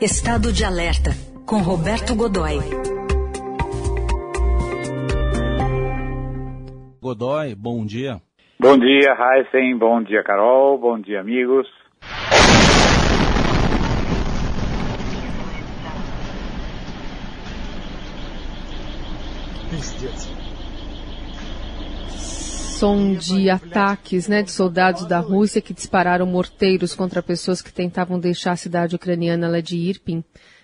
[0.00, 1.10] Estado de Alerta,
[1.44, 2.60] com Roberto Godoy.
[7.02, 8.20] Godoy, bom dia.
[8.60, 9.76] Bom dia, Heisen.
[9.76, 10.78] Bom dia, Carol.
[10.78, 11.66] Bom dia, amigos.
[22.78, 28.20] Som de ataques né, de soldados da Rússia que dispararam morteiros contra pessoas que tentavam
[28.20, 30.22] deixar a cidade ucraniana lá de Irpin,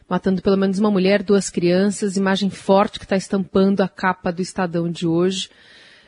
[0.09, 4.41] matando pelo menos uma mulher, duas crianças, imagem forte que está estampando a capa do
[4.41, 5.51] Estadão de hoje.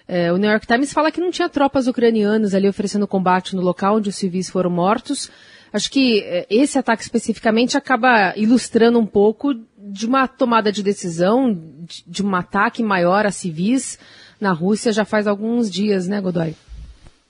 [0.07, 3.63] É, o New York Times fala que não tinha tropas ucranianas ali oferecendo combate no
[3.63, 5.29] local onde os civis foram mortos.
[5.73, 11.53] Acho que é, esse ataque especificamente acaba ilustrando um pouco de uma tomada de decisão,
[11.53, 13.99] de, de um ataque maior a civis,
[14.41, 16.55] na Rússia já faz alguns dias, né, Godoy?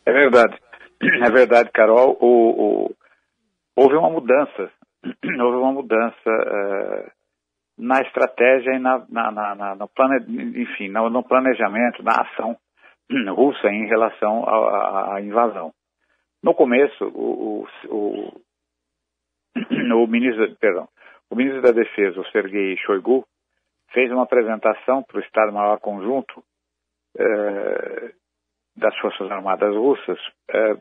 [0.04, 0.56] É verdade.
[1.02, 2.16] É verdade, Carol.
[2.20, 2.94] O, o,
[3.76, 4.70] houve uma mudança.
[5.38, 7.10] Houve uma mudança uh,
[7.78, 10.24] na estratégia e na, na, na, no, plane,
[10.60, 12.56] enfim, no, no, planejamento, na ação
[13.36, 15.72] russa em relação à, invasão.
[16.42, 18.32] No começo, o, o,
[20.02, 20.88] o, ministro, perdão,
[21.30, 23.24] o ministro da Defesa, o Sergei Shoigu,
[23.92, 26.42] fez uma apresentação para o Estado-Maior Conjunto
[28.76, 30.18] das Forças Armadas Russas,
[30.50, 30.76] eh,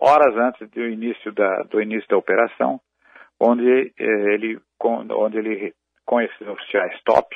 [0.00, 2.80] horas antes do início da, do início da operação,
[3.40, 5.74] onde eh, ele, onde ele,
[6.06, 7.34] com esses oficiais top,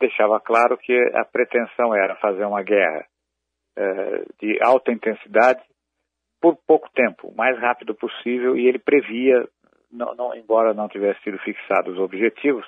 [0.00, 3.06] deixava claro que a pretensão era fazer uma guerra
[4.38, 5.62] de alta intensidade
[6.42, 9.48] por pouco tempo, o mais rápido possível, e ele previa,
[9.90, 12.66] não, não, embora não tivesse sido fixados os objetivos,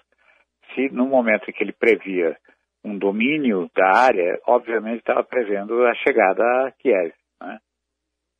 [0.72, 2.38] se no momento em que ele previa
[2.84, 7.58] um domínio da área, obviamente estava prevendo a chegada a Kiev, né?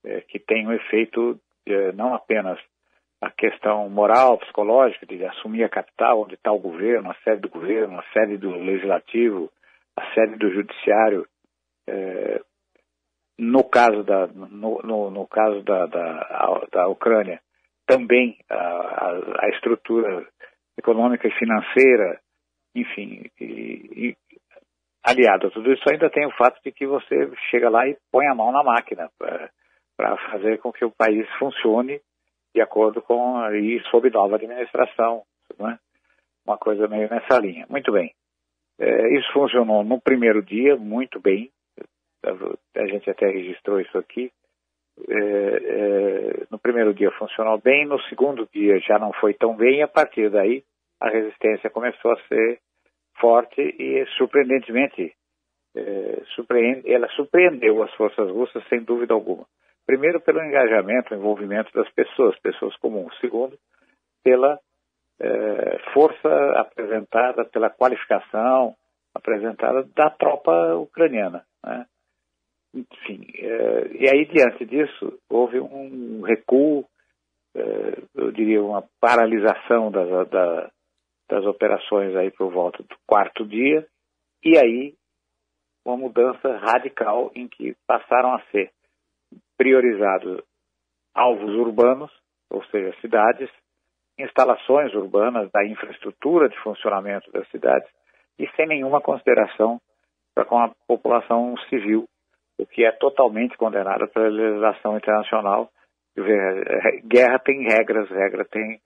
[0.04, 2.58] é, que tem um efeito é, não apenas
[3.20, 7.48] a questão moral, psicológica, de assumir a capital, onde está o governo, a sede do
[7.48, 9.50] governo, a sede do legislativo,
[9.96, 11.26] a sede do judiciário.
[11.88, 12.40] É,
[13.38, 17.40] no caso da, no, no, no caso da, da, da, Ucrânia,
[17.86, 20.26] também a, a, a, estrutura
[20.78, 22.20] econômica e financeira,
[22.74, 24.16] enfim, e,
[25.04, 28.26] aliado a tudo isso, ainda tem o fato de que você chega lá e põe
[28.26, 29.10] a mão na máquina
[29.96, 32.00] para fazer com que o país funcione
[32.54, 35.22] de acordo com e sob nova administração,
[35.58, 35.78] né?
[36.46, 37.66] uma coisa meio nessa linha.
[37.68, 38.14] Muito bem.
[38.78, 41.50] É, isso funcionou no primeiro dia muito bem.
[42.24, 44.32] A gente até registrou isso aqui.
[45.08, 49.80] É, é, no primeiro dia funcionou bem, no segundo dia já não foi tão bem,
[49.80, 50.62] e a partir daí
[51.00, 52.60] a resistência começou a ser
[53.18, 55.14] forte e surpreendentemente
[55.76, 59.44] é, surpreende, ela surpreendeu as forças russas sem dúvida alguma.
[59.86, 63.14] Primeiro pelo engajamento, envolvimento das pessoas, pessoas comuns.
[63.20, 63.58] Segundo,
[64.22, 64.58] pela
[65.20, 68.74] é, força apresentada, pela qualificação
[69.14, 71.44] apresentada da tropa ucraniana.
[71.64, 71.86] Né?
[72.74, 76.84] Enfim, é, e aí diante disso houve um recuo,
[78.16, 80.70] eu diria uma paralisação da, da,
[81.34, 83.84] das operações aí por volta do quarto dia,
[84.44, 84.94] e aí
[85.84, 88.70] uma mudança radical em que passaram a ser
[89.58, 90.40] priorizados
[91.12, 92.10] alvos urbanos,
[92.48, 93.50] ou seja, cidades,
[94.16, 97.88] instalações urbanas, da infraestrutura de funcionamento das cidades,
[98.38, 99.80] e sem nenhuma consideração
[100.34, 102.04] para com a população civil,
[102.58, 105.68] o que é totalmente condenado pela legislação internacional.
[107.04, 108.80] Guerra tem regras, regra tem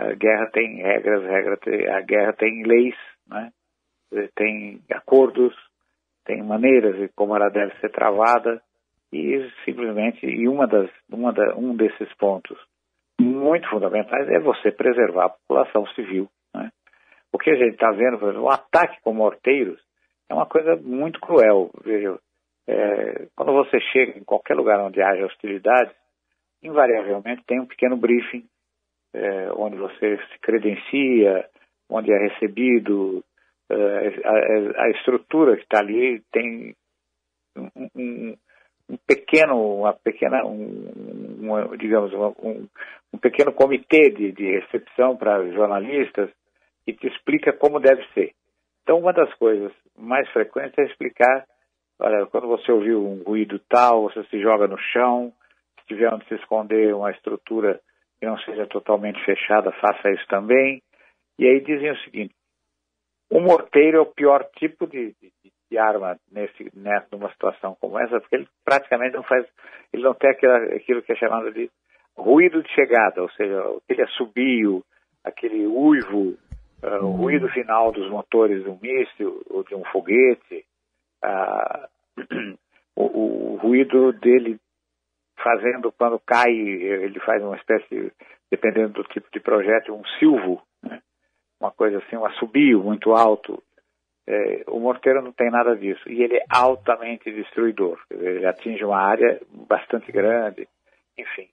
[0.00, 2.94] a guerra tem regras, regra tem, a guerra tem leis,
[3.28, 3.50] né?
[4.34, 5.54] tem acordos,
[6.24, 8.62] tem maneiras de como ela deve ser travada
[9.12, 12.58] e simplesmente e uma das, uma da, um desses pontos
[13.20, 16.28] muito fundamentais é você preservar a população civil.
[16.54, 16.70] Né?
[17.30, 19.78] O que a gente está vendo, por exemplo, o ataque com morteiros
[20.30, 21.70] é uma coisa muito cruel.
[21.84, 22.18] Veja,
[22.66, 25.94] é, quando você chega em qualquer lugar onde haja hostilidades,
[26.62, 28.46] invariavelmente tem um pequeno briefing
[29.14, 31.48] é, onde você se credencia,
[31.88, 33.24] onde é recebido,
[33.70, 36.74] é, a, a, estrutura que está ali tem
[37.56, 38.36] um, um,
[38.88, 42.66] um, pequeno, uma pequena, um, uma, digamos, uma, um,
[43.12, 46.30] um, pequeno comitê de, de recepção para jornalistas
[46.84, 48.32] que te explica como deve ser.
[48.82, 51.44] Então, uma das coisas mais frequentes é explicar,
[52.00, 55.32] olha, quando você ouviu um ruído tal, você se joga no chão,
[55.80, 57.80] se tiver onde se esconder uma estrutura
[58.20, 60.82] que não seja totalmente fechada, faça isso também.
[61.38, 62.34] E aí dizem o seguinte:
[63.30, 65.32] o morteiro é o pior tipo de, de,
[65.70, 69.46] de arma nesse, nessa, numa situação como essa, porque ele praticamente não faz,
[69.92, 71.70] ele não tem aquilo, aquilo que é chamado de
[72.16, 74.84] ruído de chegada, ou seja, aquele assobio,
[75.24, 76.36] aquele uivo,
[76.82, 80.64] uh, o ruído final dos motores de um míssil ou de um foguete,
[81.24, 82.58] uh,
[82.96, 84.58] o, o, ruído dele
[85.42, 88.12] fazendo quando cai, ele faz uma espécie,
[88.50, 91.00] dependendo do tipo de projétil, um silvo, né?
[91.60, 93.62] uma coisa assim, um assobio muito alto.
[94.26, 96.08] É, o morteiro não tem nada disso.
[96.08, 97.98] E ele é altamente destruidor.
[98.10, 100.68] Ele atinge uma área bastante grande,
[101.18, 101.48] enfim.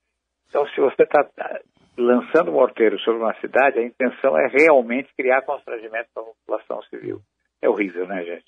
[0.50, 1.60] Então, se você está tá
[1.98, 7.20] lançando morteiro sobre uma cidade, a intenção é realmente criar constrangimento para a população civil.
[7.62, 8.46] É horrível, né, gente?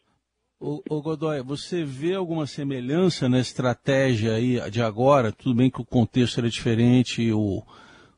[0.61, 5.31] O, o, Godoy, você vê alguma semelhança na estratégia aí de agora?
[5.31, 7.63] Tudo bem que o contexto era diferente, o,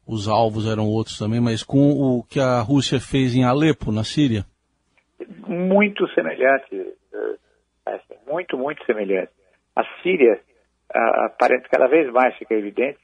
[0.08, 4.04] os alvos eram outros também, mas com o que a Rússia fez em Alepo, na
[4.04, 4.44] Síria?
[5.48, 9.32] Muito semelhante, eh, muito, muito semelhante.
[9.76, 10.42] A Síria,
[10.90, 13.00] aparece cada vez mais fica evidente,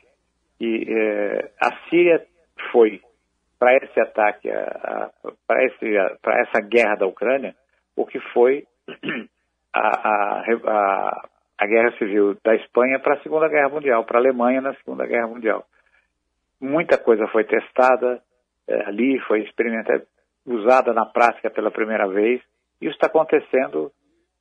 [0.59, 2.25] e eh, a Síria
[2.71, 3.01] foi
[3.59, 4.49] para esse ataque,
[5.45, 7.53] para essa guerra da Ucrânia,
[7.95, 8.65] o que foi
[9.73, 14.61] a, a, a, guerra civil da Espanha para a Segunda Guerra Mundial, para a Alemanha
[14.61, 15.65] na Segunda Guerra Mundial.
[16.59, 18.21] Muita coisa foi testada
[18.67, 20.05] é, ali, foi experimentada,
[20.45, 22.41] usada na prática pela primeira vez.
[22.81, 23.91] Isso está acontecendo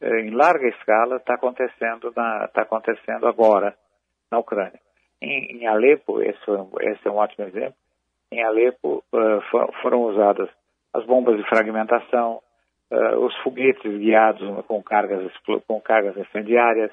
[0.00, 3.76] é, em larga escala, está acontecendo, tá acontecendo agora
[4.30, 4.80] na Ucrânia.
[5.20, 6.38] Em, em Alepo, esse,
[6.80, 7.74] esse, é um ótimo exemplo,
[8.30, 10.50] em Alepo uh, foram usadas
[10.92, 12.42] as bombas de fragmentação,
[12.90, 15.32] uh, os foguetes guiados com cargas,
[15.66, 16.90] com cargas incendiárias,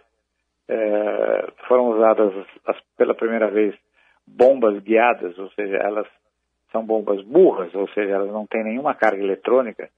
[0.70, 2.34] uh, foram usadas
[2.66, 3.76] as, pela primeira vez
[4.26, 6.08] bombas guiadas, ou seja, elas
[6.72, 9.90] são bombas burras, ou seja, elas não têm nenhuma carga eletrônica,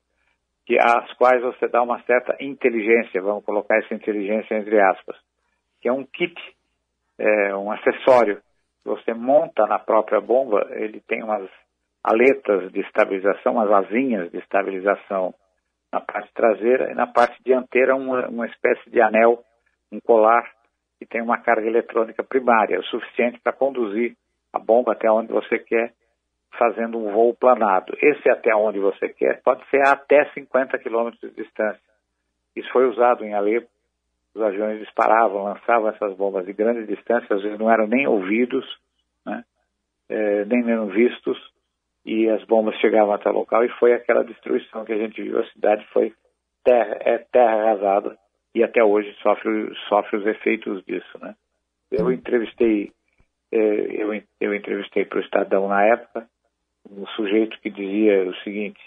[0.66, 5.16] que às quais você dá uma certa inteligência, vamos colocar essa inteligência entre aspas,
[5.80, 6.36] que é um kit,
[7.20, 8.42] é, um acessório.
[8.84, 11.48] Que você monta na própria bomba, ele tem umas
[12.04, 15.34] aletas de estabilização, umas asinhas de estabilização
[15.96, 19.42] na parte traseira e na parte dianteira uma, uma espécie de anel,
[19.90, 20.44] um colar
[21.00, 24.14] que tem uma carga eletrônica primária, o suficiente para conduzir
[24.52, 25.94] a bomba até onde você quer,
[26.58, 27.96] fazendo um voo planado.
[28.02, 31.82] Esse até onde você quer pode ser até 50 quilômetros de distância.
[32.56, 33.68] Isso foi usado em Alepo.
[34.34, 38.66] Os aviões disparavam, lançavam essas bombas de grande distância, às vezes não eram nem ouvidos,
[39.26, 39.46] né?
[40.10, 41.38] é, nem mesmo vistos,
[42.06, 45.40] e as bombas chegavam até o local e foi aquela destruição que a gente viu.
[45.40, 46.14] A cidade foi
[46.64, 48.18] terra, é terra arrasada
[48.54, 51.36] e até hoje sofre, sofre os efeitos disso, né?
[51.92, 52.92] Eu entrevistei,
[53.52, 56.28] é, eu, eu entrevistei para o Estadão na época
[56.90, 58.80] um sujeito que dizia o seguinte,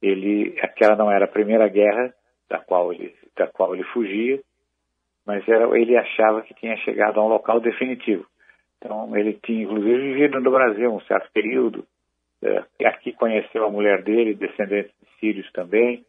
[0.00, 2.14] ele, aquela não era a primeira guerra
[2.48, 4.40] da qual ele, da qual ele fugia,
[5.26, 8.26] mas era, ele achava que tinha chegado a um local definitivo.
[8.78, 11.86] Então ele tinha inclusive vivido no Brasil um certo período,
[12.42, 16.04] é, aqui conheceu a mulher dele, descendente de sírios também,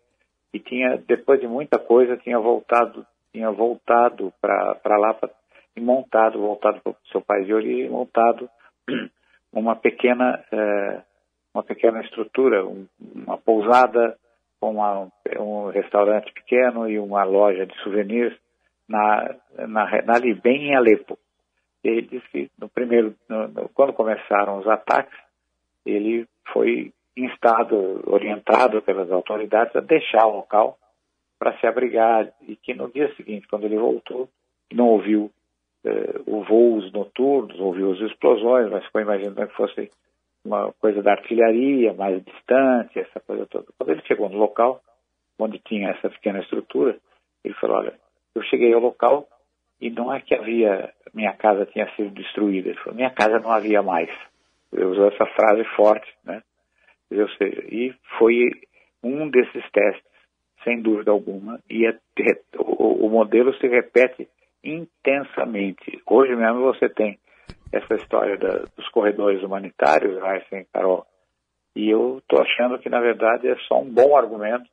[0.54, 5.30] e tinha, depois de muita coisa, tinha voltado, tinha voltado para lá pra,
[5.75, 8.50] e montado, voltado para o seu país de origem, montado
[9.51, 11.01] uma pequena, é,
[11.54, 14.18] uma pequena estrutura, um, uma pousada
[14.60, 15.07] com uma,
[15.39, 18.33] um restaurante pequeno e uma loja de souvenirs
[18.88, 19.36] na,
[19.68, 21.18] na, na bem em Alepo.
[21.83, 25.18] Ele disse que no primeiro, no, no, quando começaram os ataques,
[25.86, 30.77] ele foi instado, orientado pelas autoridades a deixar o local
[31.39, 34.30] para se abrigar e que no dia seguinte, quando ele voltou,
[34.74, 35.32] não ouviu
[35.86, 39.92] eh, os voos noturnos, ouviu as explosões, mas ficou imaginando que fosse
[40.44, 43.65] uma coisa da artilharia mais distante, essa coisa toda.
[43.77, 44.82] Quando ele chegou no local,
[45.39, 46.98] onde tinha essa pequena estrutura,
[47.44, 47.94] ele falou, olha,
[48.34, 49.27] eu cheguei ao local
[49.80, 53.51] e não é que havia, minha casa tinha sido destruída, ele falou, minha casa não
[53.51, 54.10] havia mais
[54.84, 56.41] usou essa frase forte, né?
[57.12, 58.51] Ou seja, e foi
[59.03, 60.03] um desses testes,
[60.63, 61.98] sem dúvida alguma, e é,
[62.58, 64.27] o, o modelo se repete
[64.63, 66.01] intensamente.
[66.08, 67.20] Hoje mesmo você tem
[67.72, 71.05] essa história da, dos corredores humanitários, Raíssa Carol,
[71.75, 74.65] e eu estou achando que, na verdade, é só um bom argumento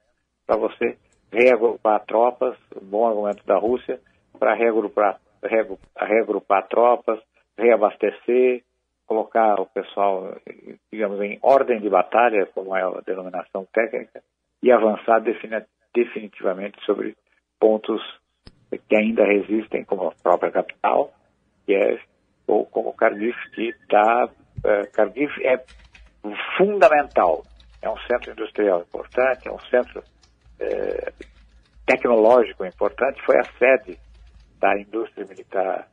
[0.46, 0.96] para você
[1.32, 4.00] reagrupar tropas, um bom argumento da Rússia
[4.38, 5.20] para reagrupar,
[5.98, 7.18] reagrupar tropas,
[7.58, 8.62] reabastecer,
[9.06, 10.36] colocar o pessoal,
[10.90, 14.22] digamos, em ordem de batalha, como é a denominação técnica,
[14.62, 15.20] e avançar
[15.94, 17.16] definitivamente sobre
[17.58, 18.00] pontos
[18.88, 21.12] que ainda resistem, como a própria capital,
[21.66, 21.98] que é,
[22.46, 24.28] ou como Cardiff, que está.
[24.64, 25.62] É, Cardiff é
[26.56, 27.42] fundamental.
[27.80, 30.02] É um centro industrial importante, é um centro
[30.60, 31.12] é,
[31.84, 33.98] tecnológico importante, foi a sede
[34.60, 35.88] da indústria militar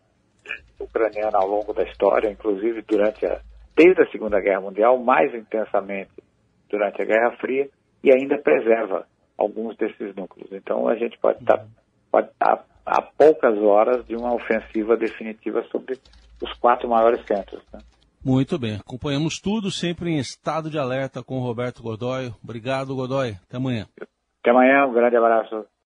[0.80, 3.40] ucraniana ao longo da história, inclusive durante a,
[3.76, 6.12] desde a Segunda Guerra Mundial, mais intensamente
[6.70, 7.70] durante a Guerra Fria
[8.04, 9.06] e ainda preserva
[9.38, 10.52] alguns desses núcleos.
[10.52, 11.66] Então a gente pode estar
[12.12, 16.00] pode estar a poucas horas de uma ofensiva definitiva sobre
[16.42, 17.62] os quatro maiores centros.
[17.72, 17.80] Né?
[18.26, 22.34] Muito bem, acompanhamos tudo sempre em estado de alerta com o Roberto Godoy.
[22.44, 23.36] Obrigado, Godoy.
[23.48, 23.88] Até amanhã.
[24.42, 25.66] Até amanhã, um grande abraço.